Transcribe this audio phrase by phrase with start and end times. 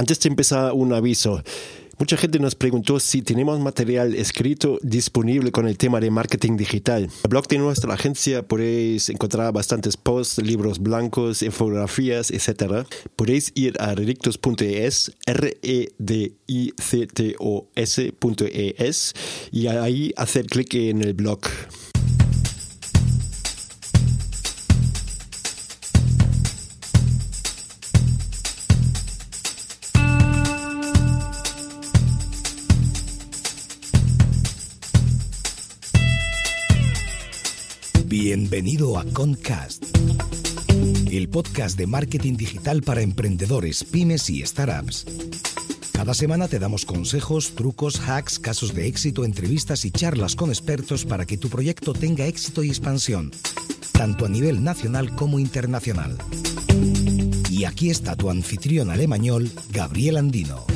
[0.00, 1.42] Antes de empezar, un aviso.
[1.98, 7.02] Mucha gente nos preguntó si tenemos material escrito disponible con el tema de marketing digital.
[7.02, 12.86] En el blog de nuestra agencia podéis encontrar bastantes posts, libros blancos, infografías, etc.
[13.14, 19.12] Podéis ir a redictos.es, r e d i c t o s.es
[19.52, 21.40] y ahí hacer clic en el blog.
[38.50, 39.84] Bienvenido a Concast,
[41.08, 45.06] el podcast de marketing digital para emprendedores, pymes y startups.
[45.92, 51.04] Cada semana te damos consejos, trucos, hacks, casos de éxito, entrevistas y charlas con expertos
[51.04, 53.30] para que tu proyecto tenga éxito y expansión,
[53.92, 56.18] tanto a nivel nacional como internacional.
[57.48, 60.66] Y aquí está tu anfitrión alemañol, Gabriel Andino.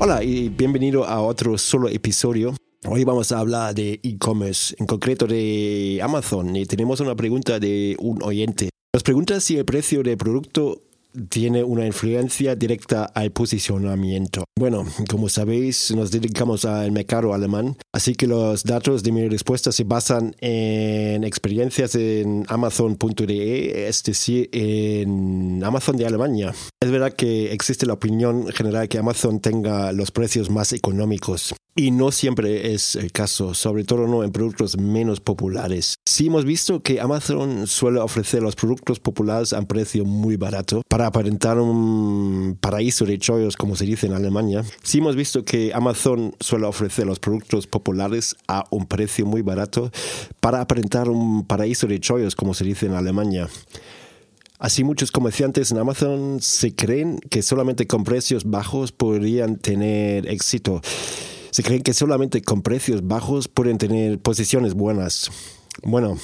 [0.00, 2.54] Hola y bienvenido a otro solo episodio.
[2.86, 7.96] Hoy vamos a hablar de e-commerce, en concreto de Amazon, y tenemos una pregunta de
[7.98, 8.70] un oyente.
[8.94, 10.82] Nos pregunta si el precio del producto
[11.28, 14.44] tiene una influencia directa al posicionamiento.
[14.58, 19.72] Bueno, como sabéis, nos dedicamos al mercado alemán, así que los datos de mi respuesta
[19.72, 26.54] se basan en experiencias en amazon.de, es decir, en Amazon de Alemania.
[26.80, 31.54] Es verdad que existe la opinión general que Amazon tenga los precios más económicos.
[31.78, 35.94] Y no siempre es el caso, sobre todo no en productos menos populares.
[36.04, 40.82] Sí hemos visto que Amazon suele ofrecer los productos populares a un precio muy barato
[40.88, 44.64] para aparentar un paraíso de chollos, como se dice en Alemania.
[44.82, 49.92] Sí hemos visto que Amazon suele ofrecer los productos populares a un precio muy barato
[50.40, 53.48] para aparentar un paraíso de chollos, como se dice en Alemania.
[54.58, 60.82] Así muchos comerciantes en Amazon se creen que solamente con precios bajos podrían tener éxito
[61.50, 65.30] se creen que solamente con precios bajos pueden tener posiciones buenas.
[65.82, 66.18] Bueno,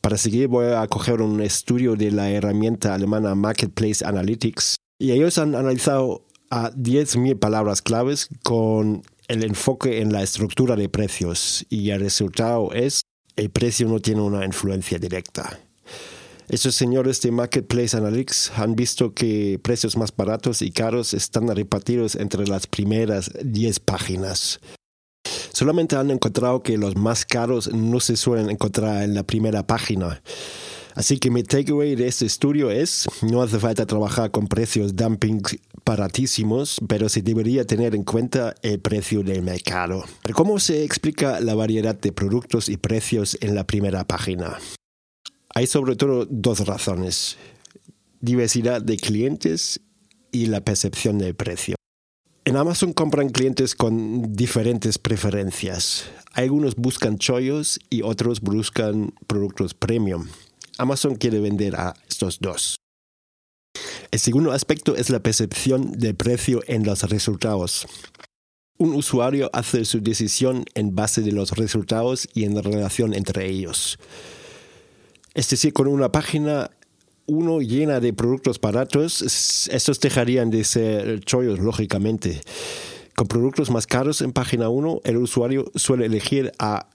[0.00, 5.38] para seguir voy a coger un estudio de la herramienta alemana Marketplace Analytics y ellos
[5.38, 11.90] han analizado a 10.000 palabras claves con el enfoque en la estructura de precios y
[11.90, 13.02] el resultado es
[13.36, 15.58] el precio no tiene una influencia directa.
[16.48, 22.16] Estos señores de Marketplace Analytics han visto que precios más baratos y caros están repartidos
[22.16, 24.60] entre las primeras 10 páginas.
[25.52, 30.22] Solamente han encontrado que los más caros no se suelen encontrar en la primera página.
[30.94, 35.42] Así que mi takeaway de este estudio es, no hace falta trabajar con precios dumping
[35.84, 40.04] baratísimos, pero se debería tener en cuenta el precio del mercado.
[40.34, 44.58] ¿Cómo se explica la variedad de productos y precios en la primera página?
[45.56, 47.36] Hay sobre todo dos razones,
[48.20, 49.80] diversidad de clientes
[50.32, 51.76] y la percepción del precio.
[52.44, 56.06] En Amazon compran clientes con diferentes preferencias.
[56.32, 60.26] Algunos buscan chollos y otros buscan productos premium.
[60.76, 62.76] Amazon quiere vender a estos dos.
[64.10, 67.86] El segundo aspecto es la percepción del precio en los resultados.
[68.76, 73.48] Un usuario hace su decisión en base de los resultados y en la relación entre
[73.48, 73.98] ellos.
[75.34, 76.70] Es decir, con una página
[77.26, 79.22] uno llena de productos baratos,
[79.68, 82.40] estos dejarían de ser chollos, lógicamente.
[83.16, 86.88] Con productos más caros en página 1, el usuario suele elegir a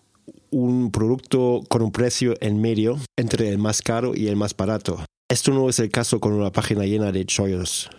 [0.52, 5.04] un producto con un precio en medio entre el más caro y el más barato.
[5.30, 7.90] Esto no es el caso con una página llena de chollos.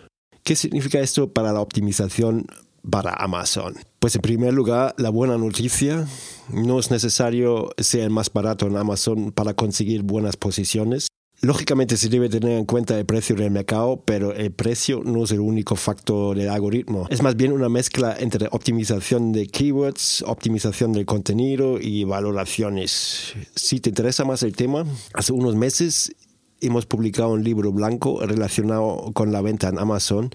[0.43, 2.45] ¿Qué significa esto para la optimización
[2.89, 3.75] para Amazon?
[3.99, 6.07] Pues en primer lugar, la buena noticia,
[6.49, 11.07] no es necesario ser más barato en Amazon para conseguir buenas posiciones.
[11.43, 15.31] Lógicamente se debe tener en cuenta el precio del mercado, pero el precio no es
[15.31, 17.07] el único factor del algoritmo.
[17.09, 23.33] Es más bien una mezcla entre optimización de keywords, optimización del contenido y valoraciones.
[23.55, 24.85] Si te interesa más el tema,
[25.15, 26.15] hace unos meses
[26.59, 30.29] hemos publicado un libro blanco relacionado con la venta en Amazon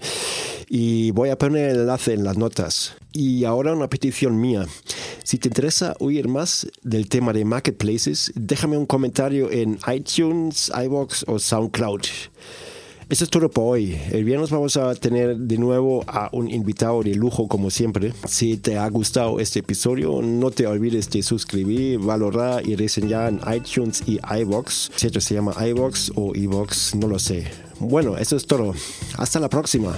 [0.69, 2.95] y voy a poner el enlace en las notas.
[3.11, 4.65] Y ahora una petición mía.
[5.23, 11.25] Si te interesa oír más del tema de marketplaces, déjame un comentario en iTunes, iBox
[11.27, 12.01] o SoundCloud.
[13.09, 13.97] Eso es todo por hoy.
[14.11, 18.11] El viernes vamos a tener de nuevo a un invitado de lujo como siempre.
[18.27, 23.39] Si te ha gustado este episodio, no te olvides de suscribir, valorar y reseñar en
[23.55, 24.91] iTunes y iBox.
[24.97, 27.47] Si esto se llama iBox o iBox, no lo sé.
[27.79, 28.73] Bueno, eso es todo.
[29.17, 29.97] Hasta la próxima.